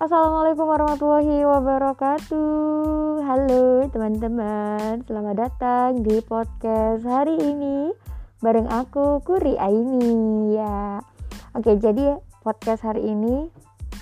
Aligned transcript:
Assalamualaikum 0.00 0.64
warahmatullahi 0.64 1.44
wabarakatuh. 1.44 3.20
Halo 3.20 3.84
teman-teman. 3.92 5.04
Selamat 5.04 5.36
datang 5.36 6.00
di 6.00 6.24
podcast 6.24 7.04
hari 7.04 7.36
ini 7.36 7.92
Bareng 8.40 8.64
aku 8.72 9.20
Kuri 9.20 9.60
Aini. 9.60 10.56
Ya. 10.56 11.04
Oke 11.52 11.76
jadi 11.76 12.16
podcast 12.40 12.80
hari 12.80 13.12
ini 13.12 13.52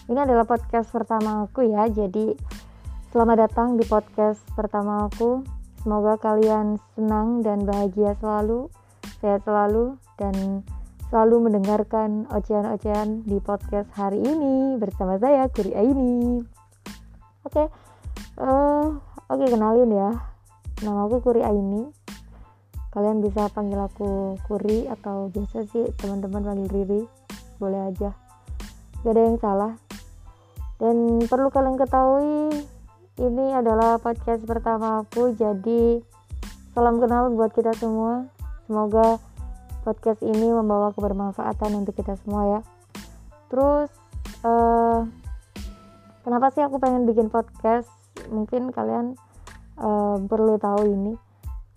Ini 0.06 0.22
adalah 0.22 0.46
podcast 0.46 0.86
pertama 0.94 1.42
aku 1.50 1.66
ya. 1.66 1.90
Jadi 1.90 2.30
selamat 3.10 3.50
datang 3.50 3.74
di 3.74 3.82
podcast 3.82 4.38
pertama 4.54 5.10
aku. 5.10 5.42
Semoga 5.82 6.14
kalian 6.14 6.78
senang 6.94 7.42
dan 7.42 7.66
bahagia 7.66 8.14
selalu 8.22 8.70
Sehat 9.18 9.42
selalu 9.42 9.98
Dan 10.14 10.62
selalu 11.08 11.48
mendengarkan 11.48 12.28
ocehan-ocehan 12.28 13.24
di 13.24 13.40
podcast 13.40 13.88
hari 13.96 14.20
ini 14.20 14.76
bersama 14.76 15.16
saya 15.16 15.48
Kuri 15.48 15.72
Aini. 15.72 16.44
Oke, 17.48 17.64
okay. 17.64 17.66
uh, 18.44 18.92
oke 19.32 19.40
okay, 19.40 19.48
kenalin 19.48 19.88
ya. 19.88 20.10
Nama 20.84 21.08
aku 21.08 21.24
Kuri 21.24 21.40
Aini. 21.40 21.88
Kalian 22.92 23.24
bisa 23.24 23.48
panggil 23.48 23.80
aku 23.80 24.36
Kuri 24.44 24.84
atau 24.84 25.32
biasa 25.32 25.64
sih 25.72 25.88
teman-teman 25.96 26.44
panggil 26.44 26.68
Riri. 26.68 27.02
Boleh 27.56 27.88
aja. 27.88 28.12
Gak 29.00 29.12
ada 29.16 29.22
yang 29.32 29.38
salah. 29.40 29.72
Dan 30.76 31.24
perlu 31.24 31.48
kalian 31.48 31.80
ketahui 31.80 32.52
ini 33.18 33.46
adalah 33.56 33.96
podcast 33.96 34.44
pertama 34.44 35.08
aku 35.08 35.32
jadi 35.32 36.04
salam 36.76 37.00
kenal 37.00 37.32
buat 37.32 37.56
kita 37.56 37.72
semua. 37.80 38.28
Semoga 38.68 39.16
podcast 39.82 40.20
ini 40.24 40.48
membawa 40.50 40.90
kebermanfaatan 40.94 41.84
untuk 41.84 41.94
kita 41.94 42.18
semua 42.24 42.58
ya. 42.58 42.60
Terus 43.48 43.90
uh, 44.44 45.06
kenapa 46.22 46.52
sih 46.52 46.62
aku 46.62 46.76
pengen 46.82 47.08
bikin 47.08 47.32
podcast? 47.32 47.88
Mungkin 48.28 48.74
kalian 48.74 49.16
uh, 49.80 50.16
perlu 50.20 50.60
tahu 50.60 50.88
ini. 50.88 51.14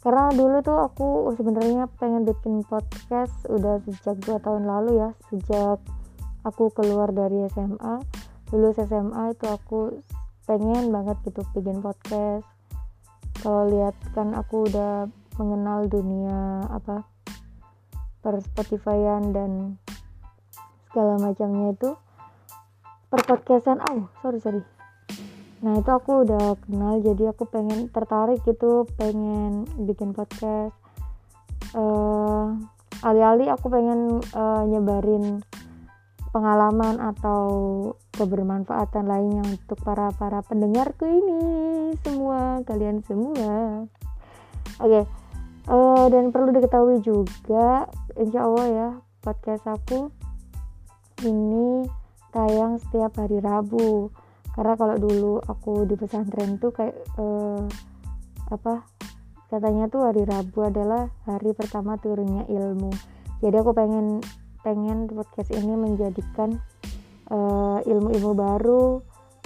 Karena 0.01 0.33
dulu 0.33 0.65
tuh 0.65 0.77
aku 0.81 1.09
sebenarnya 1.37 1.85
pengen 2.01 2.25
bikin 2.25 2.65
podcast 2.65 3.33
udah 3.45 3.77
sejak 3.85 4.17
dua 4.25 4.41
tahun 4.41 4.65
lalu 4.65 4.97
ya. 4.97 5.09
Sejak 5.29 5.77
aku 6.41 6.73
keluar 6.73 7.13
dari 7.13 7.45
SMA 7.53 8.01
lulus 8.51 8.75
SMA 8.83 9.31
itu 9.31 9.47
aku 9.47 10.03
pengen 10.43 10.91
banget 10.91 11.15
gitu 11.23 11.41
bikin 11.55 11.79
podcast. 11.79 12.43
Kalau 13.39 13.63
lihat 13.71 13.95
kan 14.11 14.35
aku 14.35 14.67
udah 14.67 15.07
mengenal 15.39 15.87
dunia 15.87 16.67
apa 16.67 17.07
per 18.21 18.39
Spotifyan 18.39 19.33
dan 19.33 19.81
segala 20.89 21.17
macamnya 21.17 21.73
itu 21.73 21.89
per 23.11 23.21
podcastan. 23.27 23.81
Oh 23.91 24.07
sorry 24.21 24.39
sorry. 24.39 24.61
Nah 25.61 25.77
itu 25.77 25.91
aku 25.93 26.25
udah 26.25 26.57
kenal 26.65 27.01
jadi 27.01 27.33
aku 27.33 27.45
pengen 27.49 27.89
tertarik 27.89 28.41
gitu 28.45 28.89
pengen 28.97 29.65
bikin 29.85 30.13
podcast. 30.15 30.73
Uh, 31.75 32.57
alih-alih 33.01 33.53
aku 33.53 33.69
pengen 33.69 34.21
uh, 34.33 34.63
nyebarin 34.65 35.41
pengalaman 36.31 36.97
atau 36.99 37.43
kebermanfaatan 38.15 39.05
lainnya 39.07 39.43
untuk 39.43 39.79
para 39.83 40.11
para 40.15 40.39
pendengarku 40.43 41.03
ini 41.03 41.41
semua 42.01 42.63
kalian 42.63 43.03
semua. 43.03 43.85
Oke 44.79 45.03
okay. 45.03 45.20
Uh, 45.67 46.05
dan 46.09 46.33
perlu 46.33 46.55
diketahui 46.55 47.03
juga 47.03 47.85
insya 48.17 48.47
Allah 48.47 48.65
ya 48.69 48.89
podcast 49.21 49.65
aku 49.69 50.09
ini 51.21 51.85
tayang 52.33 52.81
setiap 52.81 53.19
hari 53.21 53.37
Rabu. 53.43 54.09
Karena 54.51 54.75
kalau 54.75 54.95
dulu 54.99 55.33
aku 55.39 55.87
di 55.87 55.95
pesantren 55.95 56.59
tuh 56.59 56.75
kayak 56.75 56.97
uh, 57.15 57.63
apa 58.51 58.83
katanya 59.47 59.87
tuh 59.87 60.07
hari 60.07 60.23
Rabu 60.27 60.67
adalah 60.67 61.11
hari 61.27 61.55
pertama 61.55 61.95
turunnya 61.99 62.47
ilmu. 62.47 62.91
Jadi 63.39 63.55
aku 63.55 63.71
pengen 63.71 64.19
pengen 64.61 65.09
podcast 65.09 65.49
ini 65.55 65.73
menjadikan 65.73 66.59
uh, 67.31 67.79
ilmu-ilmu 67.81 68.31
baru 68.35 69.01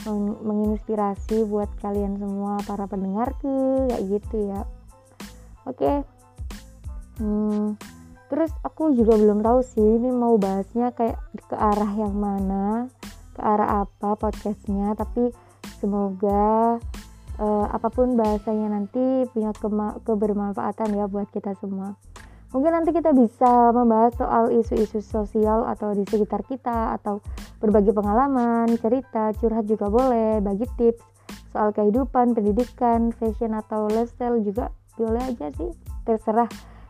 meng 0.05 0.37
menginspirasi 0.45 1.49
buat 1.49 1.71
kalian 1.81 2.19
semua 2.21 2.61
para 2.67 2.85
pendengarku 2.85 3.89
kayak 3.89 4.03
gitu 4.05 4.53
ya 4.53 4.61
oke 5.65 5.77
okay. 5.77 5.97
hmm, 7.21 7.77
terus 8.29 8.51
aku 8.65 8.93
juga 8.93 9.17
belum 9.17 9.41
tahu 9.41 9.59
sih 9.61 9.81
ini 9.81 10.09
mau 10.09 10.37
bahasnya 10.37 10.93
kayak 10.93 11.19
ke 11.35 11.55
arah 11.57 11.91
yang 11.93 12.15
mana 12.15 12.89
ke 13.35 13.41
arah 13.43 13.83
apa 13.85 14.15
podcastnya 14.15 14.95
tapi 14.95 15.29
semoga 15.77 16.79
uh, 17.39 17.65
apa 17.69 17.87
pun 17.91 18.15
bahasanya 18.15 18.71
nanti 18.71 19.27
punya 19.35 19.51
kebermanfaatan 20.07 20.95
ya 20.95 21.05
buat 21.05 21.27
kita 21.29 21.53
semua 21.59 21.99
mungkin 22.55 22.71
nanti 22.71 22.95
kita 22.95 23.11
bisa 23.11 23.75
membahas 23.75 24.15
soal 24.15 24.47
isu-isu 24.55 25.03
sosial 25.03 25.67
atau 25.67 25.91
di 25.91 26.07
sekitar 26.07 26.39
kita 26.47 26.95
atau 26.95 27.19
berbagi 27.59 27.91
pengalaman 27.91 28.71
cerita 28.79 29.35
curhat 29.35 29.67
juga 29.67 29.91
boleh 29.91 30.39
bagi 30.39 30.63
tips 30.79 31.03
soal 31.51 31.75
kehidupan 31.75 32.31
pendidikan 32.31 33.11
fashion 33.11 33.55
atau 33.55 33.91
lifestyle 33.91 34.39
juga 34.39 34.71
boleh 34.95 35.21
aja 35.21 35.51
sih 35.55 35.71
terserah. 36.07 36.49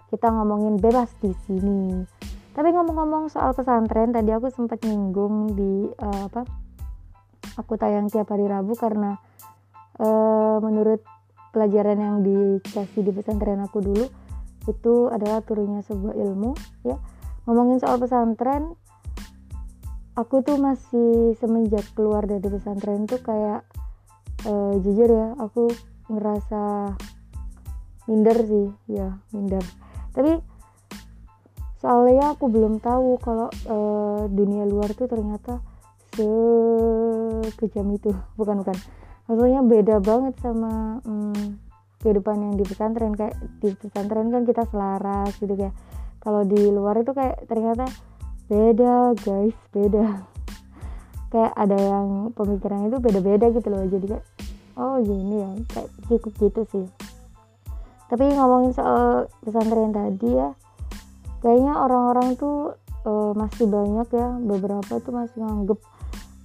Kita 0.09 0.29
ngomongin 0.31 0.77
bebas 0.77 1.09
di 1.19 1.33
sini. 1.45 2.05
Tapi 2.55 2.71
ngomong-ngomong 2.71 3.27
soal 3.27 3.51
pesantren 3.51 4.15
tadi 4.15 4.31
aku 4.31 4.47
sempat 4.47 4.79
nyinggung 4.87 5.51
di 5.57 5.91
uh, 5.91 6.31
apa 6.31 6.47
aku 7.59 7.75
tayang 7.75 8.07
tiap 8.07 8.31
hari 8.31 8.47
Rabu 8.47 8.79
karena 8.79 9.19
uh, 9.99 10.57
menurut 10.63 11.03
pelajaran 11.51 11.99
yang 11.99 12.17
dikasih 12.23 13.03
di 13.03 13.11
pesantren 13.11 13.59
aku 13.59 13.83
dulu 13.83 14.05
itu 14.65 14.93
adalah 15.11 15.43
turunnya 15.43 15.83
sebuah 15.83 16.15
ilmu 16.15 16.55
ya. 16.87 16.95
Ngomongin 17.43 17.83
soal 17.83 17.99
pesantren 17.99 18.71
aku 20.15 20.39
tuh 20.39 20.55
masih 20.55 21.35
semenjak 21.35 21.83
keluar 21.91 22.23
dari 22.23 22.47
pesantren 22.47 23.03
tuh 23.03 23.19
kayak 23.19 23.67
uh, 24.47 24.73
jujur 24.79 25.11
ya 25.11 25.35
aku 25.43 25.67
ngerasa 26.07 26.95
minder 28.05 28.37
sih 28.45 28.67
ya 28.89 29.17
minder. 29.33 29.61
Tapi 30.13 30.39
soalnya 31.81 32.33
aku 32.33 32.49
belum 32.49 32.81
tahu 32.81 33.21
kalau 33.21 33.49
uh, 33.69 34.25
dunia 34.29 34.65
luar 34.65 34.93
tuh 34.93 35.09
ternyata 35.09 35.61
sekejam 36.15 37.87
itu. 37.93 38.13
Bukan 38.39 38.63
bukan. 38.63 38.77
Maksudnya 39.25 39.61
beda 39.65 39.95
banget 40.05 40.37
sama 40.37 41.01
um, 41.03 41.57
kehidupan 41.99 42.37
yang 42.39 42.53
di 42.55 42.63
pesantren. 42.63 43.13
Kayak 43.17 43.35
di 43.59 43.73
pesantren 43.73 44.29
kan 44.29 44.45
kita 44.45 44.63
selaras 44.69 45.33
gitu 45.41 45.57
kayak 45.57 45.75
kalau 46.21 46.41
di 46.45 46.61
luar 46.69 47.01
itu 47.01 47.11
kayak 47.13 47.45
ternyata 47.49 47.89
beda 48.45 49.17
guys 49.21 49.57
beda. 49.73 50.05
Kayak 51.35 51.51
ada 51.57 51.75
yang 51.75 52.31
pemikirannya 52.31 52.87
itu 52.87 52.99
beda-beda 53.01 53.51
gitu 53.51 53.67
loh. 53.67 53.83
Jadi 53.83 54.07
kayak 54.07 54.23
oh 54.79 55.03
gini 55.03 55.35
ya 55.43 55.49
kayak 55.67 55.89
gitu 56.07 56.27
gitu 56.39 56.61
sih 56.71 56.85
tapi 58.11 58.29
ngomongin 58.33 58.71
soal 58.75 59.29
pesantren 59.41 59.91
tadi 59.91 60.29
ya 60.29 60.53
kayaknya 61.41 61.73
orang-orang 61.77 62.37
tuh 62.37 62.77
uh, 63.05 63.31
masih 63.37 63.69
banyak 63.69 64.07
ya 64.13 64.29
beberapa 64.41 64.97
tuh 65.01 65.13
masih 65.13 65.41
nganggep 65.41 65.79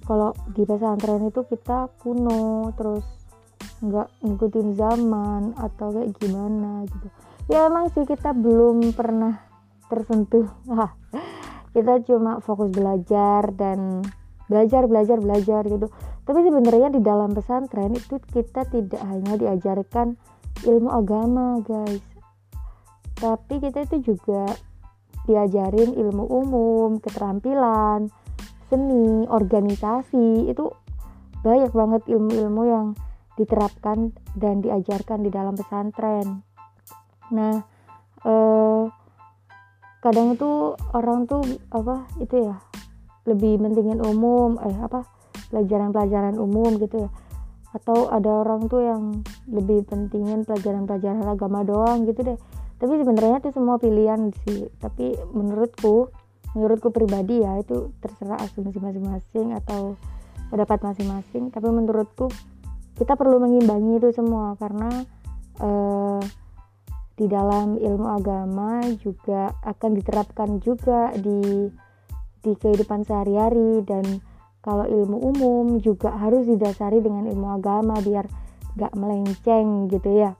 kalau 0.05 0.33
di 0.53 0.65
pesantren 0.65 1.29
itu 1.29 1.41
kita 1.45 1.87
kuno 2.01 2.73
terus 2.75 3.05
nggak 3.81 4.07
ngikutin 4.21 4.77
zaman 4.77 5.57
atau 5.57 5.89
kayak 5.89 6.13
gimana 6.21 6.85
gitu. 6.85 7.07
Ya 7.49 7.65
emang 7.65 7.89
sih 7.89 8.05
kita 8.05 8.33
belum 8.37 8.93
pernah 8.93 9.41
tersentuh. 9.89 10.47
Kita 11.71 12.03
cuma 12.03 12.43
fokus 12.43 12.67
belajar 12.67 13.47
dan 13.55 14.03
belajar 14.51 14.91
belajar 14.91 15.23
belajar 15.23 15.63
gitu. 15.63 15.87
Tapi 16.27 16.39
sebenarnya 16.43 16.91
di 16.91 16.99
dalam 16.99 17.31
pesantren 17.31 17.95
itu 17.95 18.19
kita 18.19 18.67
tidak 18.67 18.99
hanya 18.99 19.39
diajarkan 19.39 20.19
ilmu 20.65 20.89
agama 20.89 21.59
guys. 21.65 22.03
Tapi 23.17 23.61
kita 23.61 23.85
itu 23.85 24.13
juga 24.13 24.49
diajarin 25.29 25.93
ilmu 25.93 26.25
umum 26.25 26.97
keterampilan 26.97 28.09
seni 28.69 29.29
organisasi. 29.29 30.49
Itu 30.49 30.73
banyak 31.41 31.73
banget 31.73 32.01
ilmu-ilmu 32.09 32.63
yang 32.69 32.87
diterapkan 33.37 34.13
dan 34.37 34.61
diajarkan 34.61 35.25
di 35.25 35.29
dalam 35.33 35.57
pesantren. 35.57 36.45
Nah 37.33 37.61
eh, 38.25 38.83
kadang 40.01 40.33
itu 40.33 40.73
orang 40.97 41.29
tuh 41.29 41.45
apa 41.69 42.09
itu 42.17 42.41
ya 42.41 42.57
lebih 43.29 43.61
mentingin 43.61 44.01
umum 44.01 44.57
eh 44.65 44.77
apa 44.81 45.05
pelajaran-pelajaran 45.53 46.41
umum 46.41 46.81
gitu 46.81 47.05
ya 47.05 47.09
atau 47.71 48.11
ada 48.11 48.43
orang 48.43 48.67
tuh 48.67 48.83
yang 48.83 49.03
lebih 49.47 49.87
pentingin 49.87 50.43
pelajaran-pelajaran 50.43 51.23
agama 51.23 51.63
doang 51.63 52.03
gitu 52.03 52.23
deh. 52.23 52.37
Tapi 52.81 52.93
sebenarnya 52.99 53.39
itu 53.39 53.51
semua 53.55 53.79
pilihan 53.79 54.31
sih. 54.43 54.67
Tapi 54.79 55.15
menurutku 55.31 56.11
menurutku 56.51 56.91
pribadi 56.91 57.39
ya 57.39 57.63
itu 57.63 57.95
terserah 58.03 58.43
asumsi 58.43 58.75
masing-masing 58.83 59.55
atau 59.55 59.95
pendapat 60.51 60.83
masing-masing. 60.83 61.47
Tapi 61.47 61.67
menurutku 61.71 62.27
kita 62.99 63.15
perlu 63.15 63.39
mengimbangi 63.39 64.03
itu 64.03 64.09
semua 64.11 64.59
karena 64.59 65.07
uh, 65.63 66.19
di 67.15 67.29
dalam 67.29 67.79
ilmu 67.79 68.07
agama 68.17 68.83
juga 68.99 69.53
akan 69.63 69.91
diterapkan 69.95 70.59
juga 70.59 71.13
di 71.15 71.69
di 72.41 72.51
kehidupan 72.57 73.05
sehari-hari 73.05 73.85
dan 73.85 74.03
kalau 74.61 74.85
ilmu 74.85 75.17
umum 75.17 75.65
juga 75.81 76.13
harus 76.13 76.45
didasari 76.45 77.01
dengan 77.01 77.25
ilmu 77.25 77.57
agama 77.57 77.97
biar 77.97 78.29
gak 78.77 78.93
melenceng 78.93 79.89
gitu 79.89 80.09
ya. 80.21 80.37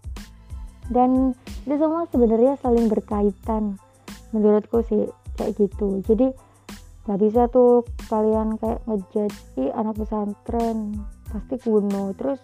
Dan 0.88 1.34
itu 1.66 1.76
semua 1.78 2.06
sebenarnya 2.10 2.58
saling 2.62 2.86
berkaitan 2.90 3.82
menurutku 4.32 4.86
sih 4.86 5.10
kayak 5.40 5.58
gitu. 5.58 6.02
Jadi 6.06 6.30
nggak 7.02 7.18
bisa 7.18 7.50
tuh 7.50 7.82
kalian 8.14 8.62
kayak 8.62 8.86
ngejudge 8.86 9.74
anak 9.74 9.98
pesantren 9.98 11.02
pasti 11.32 11.56
kuno. 11.62 12.14
Terus 12.14 12.40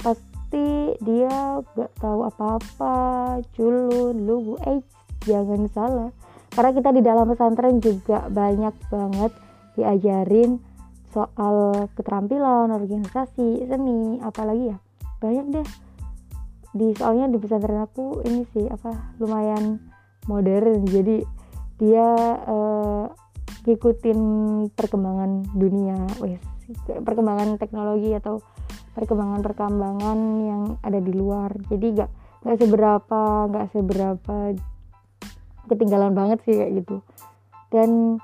pasti 0.00 0.96
dia 1.00 1.62
gak 1.62 1.92
tahu 2.00 2.26
apa-apa 2.26 2.96
culun 3.54 4.16
lugu 4.24 4.58
eh 4.66 4.84
jangan 5.24 5.64
salah. 5.70 6.10
Karena 6.50 6.70
kita 6.74 6.90
di 6.90 7.02
dalam 7.06 7.30
pesantren 7.30 7.78
juga 7.78 8.26
banyak 8.26 8.74
banget 8.90 9.32
diajarin 9.78 10.69
soal 11.10 11.86
keterampilan 11.98 12.70
organisasi 12.70 13.66
seni 13.66 14.18
apalagi 14.22 14.74
ya. 14.74 14.78
Banyak 15.20 15.46
deh. 15.50 15.68
Di 16.70 16.94
soalnya 16.94 17.26
di 17.26 17.38
pesantren 17.42 17.82
aku 17.82 18.22
ini 18.26 18.46
sih 18.54 18.66
apa 18.70 19.14
lumayan 19.18 19.82
modern. 20.30 20.86
Jadi 20.86 21.22
dia 21.82 22.06
uh, 22.46 23.10
ngikutin 23.66 24.20
perkembangan 24.72 25.44
dunia 25.52 25.96
wes 26.22 26.40
perkembangan 26.86 27.58
teknologi 27.58 28.14
atau 28.14 28.38
perkembangan 28.94 29.42
perkembangan 29.42 30.18
yang 30.42 30.62
ada 30.82 30.98
di 31.02 31.12
luar. 31.14 31.50
Jadi 31.66 31.86
gak 31.98 32.10
gak 32.46 32.56
seberapa 32.62 33.22
gak 33.50 33.66
seberapa 33.74 34.36
ketinggalan 35.66 36.14
banget 36.14 36.38
sih 36.46 36.54
kayak 36.54 36.72
gitu. 36.82 36.96
Dan 37.70 38.18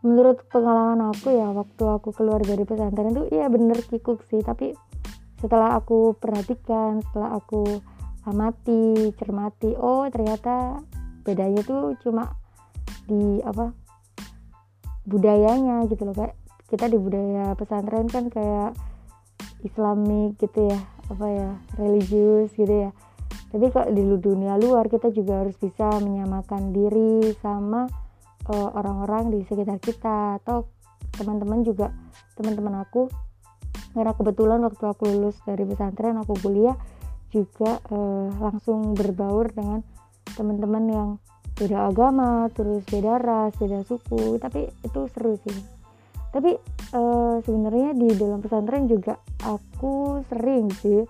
menurut 0.00 0.48
pengalaman 0.48 1.12
aku 1.12 1.28
ya 1.36 1.52
waktu 1.52 1.84
aku 1.84 2.16
keluar 2.16 2.40
dari 2.40 2.64
pesantren 2.64 3.12
itu 3.12 3.24
iya 3.36 3.46
bener 3.52 3.80
kikuk 3.84 4.24
sih. 4.28 4.40
Tapi 4.40 4.72
setelah 5.40 5.76
aku 5.76 6.16
perhatikan 6.16 7.00
setelah 7.04 7.40
aku 7.40 7.64
amati 8.28 9.12
cermati 9.16 9.72
oh 9.76 10.04
ternyata 10.12 10.80
bedanya 11.24 11.64
tuh 11.64 11.96
cuma 12.04 12.36
di 13.08 13.40
apa 13.44 13.72
budayanya 15.04 15.84
gitu 15.88 16.08
loh. 16.08 16.16
Kayak 16.16 16.36
kita 16.72 16.86
di 16.88 16.98
budaya 17.00 17.52
pesantren 17.58 18.06
kan 18.08 18.32
kayak 18.32 18.72
islamik 19.60 20.40
gitu 20.40 20.70
ya 20.70 20.80
apa 21.12 21.26
ya 21.28 21.50
religius 21.76 22.52
gitu 22.56 22.88
ya. 22.88 22.90
Tapi 23.50 23.66
kalau 23.74 23.90
di 23.90 24.02
dunia 24.22 24.54
luar 24.56 24.86
kita 24.86 25.10
juga 25.10 25.42
harus 25.42 25.58
bisa 25.58 25.98
menyamakan 25.98 26.70
diri 26.70 27.34
sama 27.42 27.90
orang-orang 28.52 29.30
di 29.32 29.40
sekitar 29.46 29.78
kita. 29.78 30.38
Atau 30.42 30.70
teman-teman 31.16 31.66
juga 31.66 31.90
teman-teman 32.38 32.82
aku 32.86 33.10
karena 33.90 34.14
kebetulan 34.14 34.62
waktu 34.62 34.84
aku 34.86 35.02
lulus 35.02 35.36
dari 35.42 35.66
pesantren 35.66 36.14
aku 36.22 36.38
kuliah 36.38 36.78
juga 37.34 37.82
uh, 37.90 38.30
langsung 38.38 38.94
berbaur 38.94 39.50
dengan 39.50 39.82
teman-teman 40.34 40.84
yang 40.86 41.08
beda 41.58 41.90
agama 41.90 42.46
terus 42.54 42.86
beda 42.86 43.18
ras 43.18 43.54
beda 43.58 43.82
suku. 43.86 44.38
Tapi 44.38 44.70
itu 44.82 45.00
seru 45.10 45.34
sih. 45.42 45.58
Tapi 46.30 46.54
uh, 46.94 47.42
sebenarnya 47.42 47.90
di 47.98 48.08
dalam 48.14 48.38
pesantren 48.38 48.86
juga 48.86 49.18
aku 49.42 50.22
sering 50.30 50.70
sih 50.78 51.02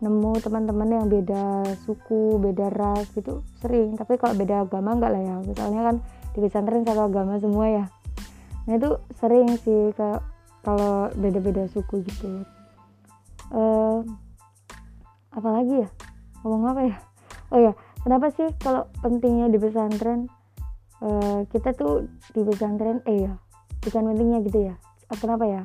nemu 0.00 0.36
teman-teman 0.44 1.00
yang 1.00 1.06
beda 1.08 1.64
suku 1.84 2.40
beda 2.40 2.72
ras 2.72 3.08
gitu 3.12 3.44
sering. 3.60 3.96
Tapi 3.96 4.16
kalau 4.16 4.32
beda 4.36 4.64
agama 4.64 4.96
enggak 4.96 5.12
lah 5.12 5.22
ya. 5.22 5.36
Misalnya 5.44 5.80
kan 5.92 5.96
di 6.34 6.38
pesantren 6.42 6.82
satu 6.82 7.06
agama 7.06 7.38
semua 7.38 7.70
ya. 7.70 7.84
Nah 8.66 8.74
itu 8.74 8.90
sering 9.22 9.54
sih 9.62 9.94
kayak 9.94 10.20
kalau 10.66 11.08
beda-beda 11.14 11.70
suku 11.70 12.02
gitu. 12.02 12.42
Uh, 13.54 14.02
apalagi 15.30 15.86
ya? 15.86 15.88
Ngomong 16.42 16.74
apa 16.74 16.82
ya? 16.90 16.96
Oh 17.54 17.60
ya 17.62 17.72
kenapa 18.02 18.34
sih 18.34 18.50
kalau 18.58 18.90
pentingnya 18.98 19.46
di 19.46 19.62
pesantren 19.62 20.26
uh, 21.00 21.46
kita 21.54 21.70
tuh 21.76 22.10
di 22.34 22.42
pesantren 22.42 22.98
eh 23.06 23.30
ya 23.30 23.32
bukan 23.84 24.02
pentingnya 24.10 24.38
gitu 24.42 24.58
ya. 24.72 24.74
Uh, 25.12 25.18
kenapa 25.20 25.44
ya? 25.46 25.62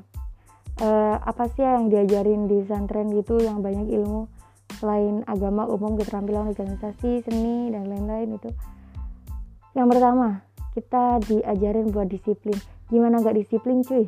Uh, 0.80 1.20
apa 1.20 1.52
sih 1.52 1.66
yang 1.66 1.92
diajarin 1.92 2.48
di 2.48 2.64
pesantren 2.64 3.12
gitu 3.12 3.42
yang 3.42 3.60
banyak 3.60 3.90
ilmu 3.90 4.32
selain 4.80 5.28
agama 5.28 5.68
umum 5.68 6.00
keterampilan 6.00 6.54
organisasi 6.54 7.26
seni 7.26 7.74
dan 7.74 7.90
lain-lain 7.90 8.38
itu? 8.38 8.54
Yang 9.76 9.88
pertama 9.96 10.44
kita 10.74 11.22
diajarin 11.26 11.90
buat 11.90 12.10
disiplin. 12.10 12.56
Gimana 12.90 13.22
gak 13.22 13.38
disiplin 13.38 13.82
cuy? 13.86 14.06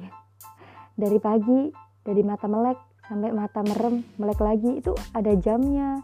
Dari 0.98 1.18
pagi 1.18 1.72
dari 2.02 2.22
mata 2.26 2.50
melek 2.50 2.78
sampai 3.06 3.30
mata 3.34 3.62
merem 3.62 4.06
melek 4.18 4.40
lagi 4.42 4.82
itu 4.82 4.94
ada 5.14 5.34
jamnya. 5.38 6.02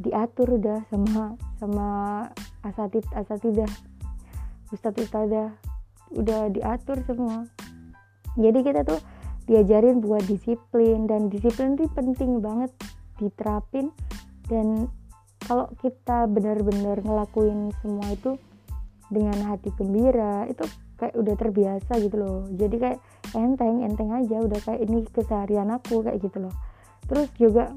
Diatur 0.00 0.56
udah 0.56 0.80
sama 0.88 1.36
sama 1.60 1.88
asatid 2.64 3.04
asatidah. 3.12 3.68
Ustadz 4.72 5.02
ustadzah 5.02 5.52
udah 6.14 6.50
diatur 6.50 7.02
semua. 7.04 7.46
Jadi 8.38 8.62
kita 8.62 8.86
tuh 8.86 9.02
diajarin 9.50 9.98
buat 9.98 10.22
disiplin 10.30 11.10
dan 11.10 11.26
disiplin 11.26 11.74
itu 11.74 11.90
penting 11.90 12.38
banget 12.38 12.70
diterapin. 13.18 13.90
Dan 14.46 14.90
kalau 15.46 15.70
kita 15.82 16.30
benar-benar 16.30 17.02
ngelakuin 17.02 17.74
semua 17.82 18.06
itu 18.14 18.38
dengan 19.10 19.36
hati 19.50 19.74
gembira 19.74 20.46
itu 20.46 20.62
kayak 20.96 21.18
udah 21.18 21.34
terbiasa 21.34 21.92
gitu 21.98 22.16
loh. 22.16 22.38
Jadi 22.54 22.76
kayak 22.78 22.98
enteng 23.34 23.82
enteng 23.82 24.14
aja 24.14 24.38
udah 24.38 24.60
kayak 24.62 24.80
ini 24.86 25.04
keseharian 25.10 25.68
aku 25.74 26.06
kayak 26.06 26.22
gitu 26.22 26.46
loh. 26.46 26.54
Terus 27.10 27.28
juga 27.36 27.74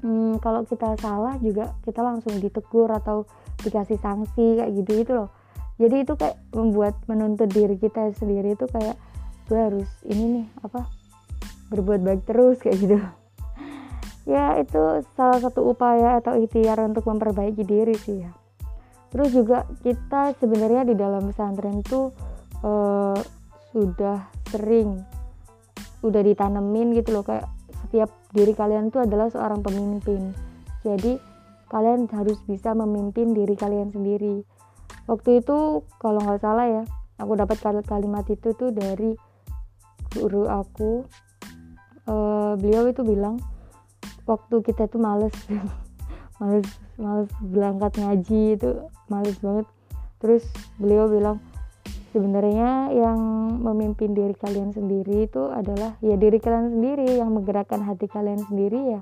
hmm, 0.00 0.40
kalau 0.40 0.64
kita 0.64 0.96
salah 0.98 1.36
juga 1.38 1.76
kita 1.84 2.00
langsung 2.00 2.40
ditegur 2.40 2.88
atau 2.88 3.28
dikasih 3.60 4.00
sanksi 4.00 4.58
kayak 4.58 4.72
gitu 4.82 4.90
gitu 5.04 5.12
loh. 5.22 5.28
Jadi 5.76 6.08
itu 6.08 6.12
kayak 6.16 6.40
membuat 6.56 6.94
menuntut 7.06 7.52
diri 7.52 7.76
kita 7.76 8.16
sendiri 8.16 8.56
itu 8.56 8.64
kayak 8.72 8.96
gue 9.52 9.58
harus 9.60 9.90
ini 10.08 10.40
nih 10.40 10.46
apa 10.64 10.88
berbuat 11.68 12.00
baik 12.00 12.22
terus 12.24 12.56
kayak 12.64 12.80
gitu. 12.80 12.98
Ya 14.22 14.54
itu 14.54 15.02
salah 15.18 15.42
satu 15.42 15.66
upaya 15.66 16.22
atau 16.22 16.38
ikhtiar 16.38 16.78
untuk 16.86 17.02
memperbaiki 17.10 17.66
diri 17.66 17.98
sih 17.98 18.22
ya 18.22 18.30
terus 19.12 19.30
juga 19.36 19.68
kita 19.84 20.32
sebenarnya 20.40 20.88
di 20.88 20.94
dalam 20.96 21.28
pesantren 21.28 21.84
tuh 21.84 22.10
uh, 22.64 23.16
sudah 23.72 24.32
sering 24.48 25.04
udah 26.02 26.22
ditanemin 26.24 26.96
gitu 26.98 27.14
loh 27.14 27.24
kayak 27.24 27.46
setiap 27.86 28.10
diri 28.32 28.56
kalian 28.56 28.88
tuh 28.88 29.04
adalah 29.04 29.28
seorang 29.28 29.60
pemimpin. 29.60 30.32
Jadi 30.82 31.20
kalian 31.68 32.08
harus 32.10 32.40
bisa 32.48 32.72
memimpin 32.72 33.36
diri 33.36 33.54
kalian 33.54 33.92
sendiri. 33.92 34.42
Waktu 35.06 35.44
itu 35.44 35.84
kalau 36.00 36.20
nggak 36.24 36.40
salah 36.40 36.66
ya 36.68 36.82
aku 37.20 37.32
dapat 37.38 37.58
kalimat 37.84 38.24
itu 38.32 38.56
tuh 38.56 38.72
dari 38.72 39.14
guru 40.16 40.48
aku. 40.48 41.06
Uh, 42.02 42.58
beliau 42.58 42.90
itu 42.90 43.06
bilang 43.06 43.38
waktu 44.26 44.58
kita 44.66 44.90
tuh 44.90 44.98
males 44.98 45.30
males 46.42 46.66
males 46.98 47.30
berangkat 47.38 47.94
ngaji 48.02 48.58
itu 48.58 48.70
males 49.12 49.36
banget. 49.44 49.68
Terus 50.24 50.48
beliau 50.80 51.12
bilang 51.12 51.44
sebenarnya 52.12 52.92
yang 52.92 53.20
memimpin 53.60 54.12
diri 54.12 54.36
kalian 54.36 54.72
sendiri 54.72 55.28
itu 55.28 55.48
adalah 55.48 55.96
ya 56.04 56.16
diri 56.16 56.40
kalian 56.40 56.76
sendiri 56.76 57.20
yang 57.20 57.32
menggerakkan 57.32 57.80
hati 57.84 58.08
kalian 58.08 58.40
sendiri 58.48 58.96
ya 58.96 59.00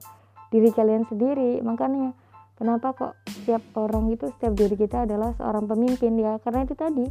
diri 0.51 0.71
kalian 0.75 1.07
sendiri. 1.07 1.63
Makanya 1.63 2.15
kenapa 2.59 2.95
kok 2.95 3.13
setiap 3.31 3.63
orang 3.79 4.11
itu 4.15 4.31
setiap 4.39 4.55
diri 4.55 4.79
kita 4.79 5.07
adalah 5.07 5.35
seorang 5.39 5.67
pemimpin 5.67 6.19
ya? 6.19 6.39
Karena 6.43 6.67
itu 6.67 6.75
tadi 6.79 7.07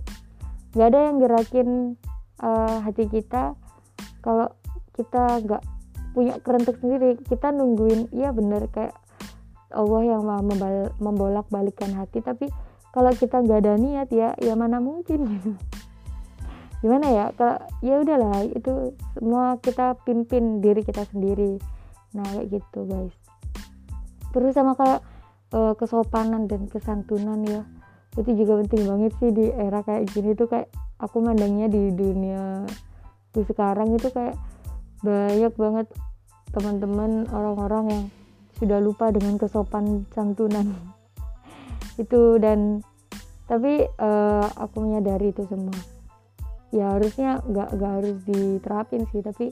nggak 0.76 0.88
ada 0.88 1.00
yang 1.10 1.18
gerakin 1.20 1.70
uh, 2.44 2.78
hati 2.84 3.08
kita. 3.12 3.56
Kalau 4.20 4.52
kita 4.96 5.44
nggak 5.44 5.64
punya 6.12 6.36
kerentuk 6.44 6.76
sendiri 6.84 7.16
kita 7.24 7.54
nungguin 7.56 8.12
iya 8.12 8.34
bener 8.36 8.68
kayak 8.74 8.96
Allah 9.70 10.02
yang 10.02 10.26
membolak 10.98 11.48
balikan 11.52 11.92
hati. 11.94 12.24
Tapi 12.24 12.50
kalau 12.90 13.12
kita 13.14 13.42
nggak 13.46 13.60
ada 13.66 13.74
niat 13.78 14.10
ya 14.10 14.34
ya 14.42 14.54
mana 14.58 14.82
mungkin 14.82 15.20
gitu. 15.38 15.52
Gimana 16.80 17.08
ya? 17.12 17.26
Kalau 17.36 17.60
ya 17.84 18.00
udahlah 18.00 18.48
itu 18.48 18.96
semua 19.14 19.60
kita 19.60 20.00
pimpin 20.08 20.64
diri 20.64 20.82
kita 20.82 21.04
sendiri. 21.12 21.60
Nah 22.16 22.24
kayak 22.24 22.48
gitu 22.50 22.88
guys. 22.88 23.16
Terus 24.32 24.56
sama 24.56 24.74
kayak 24.80 25.04
uh, 25.52 25.76
kesopanan 25.76 26.48
dan 26.48 26.66
kesantunan 26.72 27.44
ya. 27.44 27.62
Itu 28.16 28.34
juga 28.34 28.64
penting 28.64 28.88
banget 28.88 29.12
sih 29.20 29.30
di 29.36 29.46
era 29.52 29.84
kayak 29.84 30.10
gini 30.10 30.34
tuh 30.34 30.48
kayak 30.48 30.72
aku 31.00 31.24
mandangnya 31.24 31.72
di 31.72 31.94
dunia 31.96 32.68
di 33.30 33.42
sekarang 33.46 33.94
itu 33.94 34.10
kayak 34.10 34.36
banyak 35.06 35.54
banget 35.56 35.88
teman-teman 36.52 37.30
orang-orang 37.30 37.86
yang 37.88 38.04
sudah 38.58 38.82
lupa 38.82 39.14
dengan 39.14 39.38
kesopan 39.40 40.04
santunan 40.12 40.76
itu 42.00 42.40
dan 42.40 42.80
tapi 43.50 43.84
uh, 44.00 44.48
aku 44.56 44.78
menyadari 44.80 45.36
itu 45.36 45.44
semua. 45.50 45.76
Ya 46.72 46.96
harusnya 46.96 47.42
nggak 47.44 47.70
nggak 47.76 47.92
harus 48.00 48.18
diterapin 48.24 49.04
sih 49.10 49.20
tapi 49.26 49.50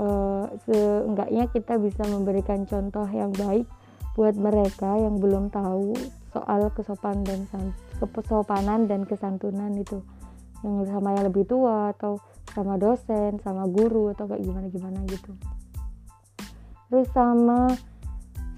uh, 0.00 0.48
seenggaknya 0.66 1.46
kita 1.52 1.76
bisa 1.78 2.02
memberikan 2.08 2.64
contoh 2.64 3.06
yang 3.12 3.30
baik 3.36 3.68
buat 4.18 4.34
mereka 4.34 4.98
yang 4.98 5.22
belum 5.22 5.54
tahu 5.54 5.94
soal 6.34 6.72
kesopanan 6.74 7.22
dan 7.22 7.40
kesopanan 8.00 8.90
dan 8.90 9.06
kesantunan 9.06 9.70
itu. 9.78 10.02
Yang 10.66 10.90
sama 10.90 11.14
yang 11.14 11.30
lebih 11.30 11.46
tua 11.46 11.94
atau 11.94 12.18
sama 12.50 12.74
dosen 12.80 13.38
sama 13.44 13.68
guru 13.70 14.10
atau 14.10 14.26
kayak 14.26 14.42
gimana 14.42 14.66
gimana 14.72 14.98
gitu. 15.06 15.36
Terus 16.88 17.06
sama 17.12 17.68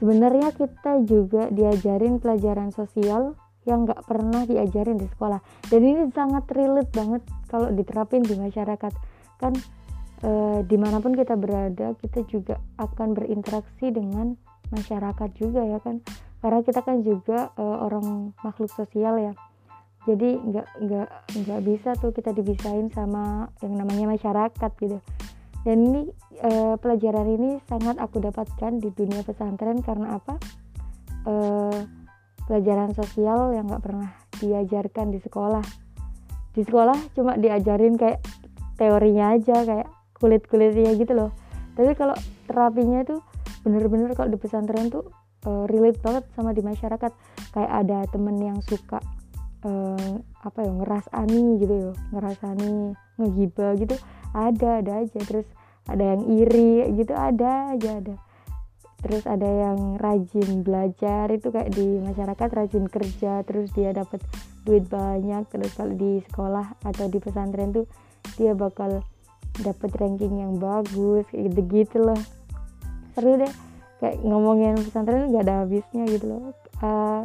sebenarnya 0.01 0.57
kita 0.57 1.05
juga 1.05 1.53
diajarin 1.53 2.19
pelajaran 2.19 2.73
sosial 2.73 3.37
yang 3.69 3.85
nggak 3.85 4.09
pernah 4.09 4.49
diajarin 4.49 4.97
di 4.97 5.07
sekolah. 5.07 5.39
Dan 5.69 5.81
ini 5.85 6.03
sangat 6.17 6.49
relate 6.51 6.91
banget 6.91 7.23
kalau 7.47 7.69
diterapin 7.69 8.25
di 8.25 8.35
masyarakat. 8.35 8.93
Kan 9.37 9.53
e, 10.25 10.31
di 10.65 10.77
mana 10.81 11.05
pun 11.05 11.13
kita 11.13 11.37
berada 11.37 11.93
kita 12.01 12.25
juga 12.25 12.57
akan 12.81 13.13
berinteraksi 13.13 13.93
dengan 13.93 14.35
masyarakat 14.73 15.31
juga 15.37 15.61
ya 15.69 15.79
kan. 15.85 16.01
Karena 16.41 16.61
kita 16.65 16.81
kan 16.81 17.05
juga 17.05 17.53
e, 17.53 17.63
orang 17.63 18.33
makhluk 18.41 18.73
sosial 18.73 19.21
ya. 19.21 19.37
Jadi 20.09 20.41
nggak 20.41 20.69
nggak 20.81 21.09
nggak 21.45 21.61
bisa 21.61 21.93
tuh 22.01 22.17
kita 22.17 22.33
dibisain 22.33 22.89
sama 22.89 23.53
yang 23.61 23.77
namanya 23.77 24.17
masyarakat 24.17 24.73
gitu 24.81 24.97
dan 25.61 25.77
ini 25.85 26.03
e, 26.41 26.51
pelajaran 26.81 27.29
ini 27.29 27.51
sangat 27.69 28.01
aku 28.01 28.17
dapatkan 28.21 28.81
di 28.81 28.89
dunia 28.97 29.21
pesantren 29.21 29.85
karena 29.85 30.17
apa? 30.17 30.41
E, 31.29 31.35
pelajaran 32.49 32.97
sosial 32.97 33.53
yang 33.53 33.69
nggak 33.69 33.85
pernah 33.85 34.11
diajarkan 34.41 35.13
di 35.13 35.21
sekolah. 35.21 35.63
Di 36.57 36.65
sekolah 36.65 36.97
cuma 37.13 37.37
diajarin 37.37 38.01
kayak 38.01 38.25
teorinya 38.81 39.37
aja 39.37 39.63
kayak 39.63 39.89
kulit 40.17 40.49
kulitnya 40.49 40.97
gitu 40.97 41.13
loh. 41.13 41.31
Tapi 41.77 41.93
kalau 41.95 42.17
terapinya 42.49 43.05
tuh 43.05 43.21
bener-bener 43.61 44.17
kalau 44.17 44.33
di 44.33 44.41
pesantren 44.41 44.89
tuh 44.89 45.13
uh, 45.45 45.69
relate 45.69 46.01
banget 46.01 46.25
sama 46.33 46.57
di 46.57 46.65
masyarakat. 46.65 47.13
Kayak 47.53 47.73
ada 47.85 47.99
temen 48.09 48.41
yang 48.41 48.59
suka 48.65 48.99
uh, 49.65 50.15
apa 50.41 50.59
ya 50.65 50.73
ngerasani 50.73 51.45
gitu 51.61 51.75
ya 51.77 51.93
ngerasani 52.17 52.97
ngegibah 53.21 53.73
gitu 53.77 53.95
ada 54.37 54.83
ada 54.83 54.93
aja. 55.05 55.21
Terus 55.23 55.47
ada 55.89 56.05
yang 56.17 56.23
iri 56.29 56.87
gitu 56.95 57.13
ada 57.17 57.75
aja 57.75 57.99
ada. 57.99 58.17
Terus 59.01 59.25
ada 59.25 59.49
yang 59.49 59.97
rajin 59.97 60.61
belajar 60.61 61.33
itu 61.33 61.49
kayak 61.49 61.73
di 61.73 62.05
masyarakat 62.05 62.49
rajin 62.53 62.85
kerja 62.85 63.41
terus 63.49 63.73
dia 63.73 63.97
dapat 63.97 64.21
duit 64.69 64.85
banyak. 64.87 65.49
Terus 65.49 65.73
kalau 65.73 65.95
di 65.97 66.21
sekolah 66.29 66.67
atau 66.85 67.09
di 67.09 67.19
pesantren 67.19 67.73
tuh 67.73 67.89
dia 68.37 68.53
bakal 68.53 69.01
dapat 69.65 69.91
ranking 69.97 70.41
yang 70.41 70.61
bagus 70.61 71.25
kayak 71.33 71.49
gitu 71.49 71.61
gitu 71.73 71.97
loh. 72.13 72.21
Seru 73.17 73.41
deh 73.41 73.53
kayak 74.05 74.21
ngomongin 74.25 74.77
pesantren 74.81 75.33
gak 75.33 75.45
ada 75.49 75.65
habisnya 75.65 76.05
gitu 76.09 76.25
loh. 76.29 76.53
Uh, 76.81 77.25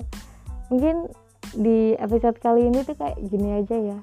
mungkin 0.71 1.07
di 1.55 1.95
episode 1.95 2.35
kali 2.41 2.67
ini 2.67 2.83
tuh 2.83 2.97
kayak 2.99 3.15
gini 3.31 3.63
aja 3.63 3.75
ya 3.79 3.97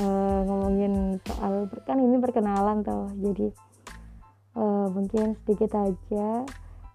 uh, 0.00 0.40
ngomongin 0.44 1.18
soal 1.24 1.68
kan 1.84 1.98
ini 2.00 2.16
perkenalan 2.20 2.84
tuh 2.84 3.10
jadi 3.20 3.48
uh, 4.56 4.86
mungkin 4.92 5.36
sedikit 5.44 5.76
aja. 5.76 6.44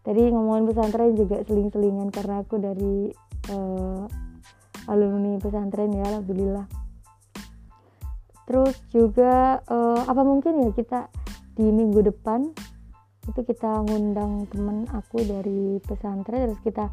Tadi 0.01 0.22
ngomongin 0.34 0.65
pesantren 0.65 1.13
juga 1.13 1.46
seling-selingan 1.46 2.10
karena 2.10 2.41
aku 2.41 2.58
dari 2.58 3.13
uh, 3.53 4.10
alumni 4.89 5.38
pesantren 5.38 5.93
ya 5.93 6.10
alhamdulillah. 6.10 6.65
Terus 8.50 8.75
juga 8.89 9.62
uh, 9.70 10.01
apa 10.10 10.22
mungkin 10.25 10.65
ya 10.65 10.72
kita 10.74 11.08
di 11.53 11.70
minggu 11.70 12.01
depan 12.01 12.50
itu 13.29 13.41
kita 13.46 13.86
ngundang 13.86 14.50
temen 14.50 14.89
aku 14.89 15.22
dari 15.22 15.77
pesantren 15.86 16.50
terus 16.50 16.62
kita 16.65 16.89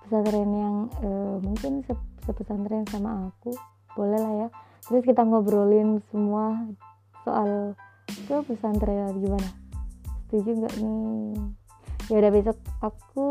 pesantren 0.00 0.48
yang 0.48 0.76
uh, 1.04 1.36
mungkin 1.44 1.84
se 1.84 1.92
sepesantren 2.24 2.88
sama 2.88 3.28
aku 3.28 3.52
boleh 3.92 4.16
lah 4.16 4.34
ya 4.46 4.48
terus 4.88 5.04
kita 5.04 5.20
ngobrolin 5.20 6.00
semua 6.08 6.64
soal 7.22 7.76
ke 8.08 8.36
pesantren 8.48 9.12
gimana? 9.20 9.48
Setuju 10.26 10.50
nggak 10.64 10.74
nih? 10.80 11.36
Ya 12.08 12.16
udah 12.24 12.32
besok 12.32 12.58
aku 12.80 13.28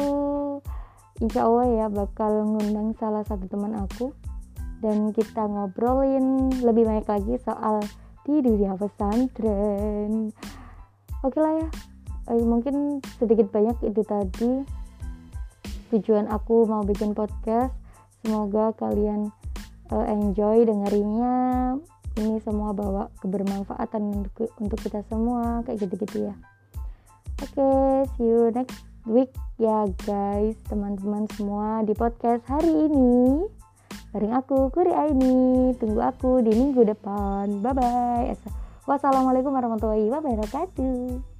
insya 1.17 1.49
Allah 1.49 1.65
ya 1.65 1.85
bakal 1.89 2.45
ngundang 2.45 2.93
salah 3.01 3.25
satu 3.25 3.49
teman 3.49 3.73
aku 3.73 4.13
dan 4.85 5.09
kita 5.09 5.49
ngobrolin 5.49 6.53
lebih 6.61 6.85
banyak 6.85 7.09
lagi 7.09 7.33
soal 7.41 7.81
di 8.21 8.37
dunia 8.45 8.77
pesantren. 8.77 10.29
Oke 11.25 11.41
lah 11.41 11.53
ya. 11.57 11.67
Eh, 12.27 12.43
mungkin 12.43 13.01
sedikit 13.17 13.49
banyak 13.49 13.81
itu 13.87 14.01
tadi 14.05 14.51
tujuan 15.95 16.29
aku 16.29 16.67
mau 16.67 16.83
bikin 16.83 17.17
podcast. 17.17 17.73
Semoga 18.21 18.75
kalian 18.75 19.31
uh, 19.91 20.05
enjoy 20.07 20.63
dengerinnya 20.67 21.35
ini 22.17 22.41
semua 22.41 22.73
bawa 22.73 23.13
kebermanfaatan 23.21 24.25
untuk, 24.25 24.49
untuk 24.57 24.79
kita 24.81 25.05
semua 25.05 25.61
kayak 25.63 25.85
gitu-gitu 25.85 26.33
ya 26.33 26.35
Oke, 27.37 27.53
okay, 27.53 28.09
see 28.17 28.25
you 28.25 28.49
next 28.49 28.81
week 29.05 29.29
ya 29.61 29.85
guys, 30.09 30.57
teman-teman 30.65 31.29
semua 31.37 31.85
di 31.85 31.93
podcast 31.93 32.41
hari 32.49 32.89
ini. 32.89 33.45
Bareng 34.09 34.33
aku, 34.33 34.73
Kuri 34.73 34.89
Aini. 34.89 35.69
Tunggu 35.77 36.01
aku 36.01 36.41
di 36.41 36.49
minggu 36.49 36.81
depan. 36.81 37.61
Bye-bye. 37.61 38.33
Wassalamualaikum 38.89 39.53
warahmatullahi 39.53 40.09
wabarakatuh. 40.09 41.36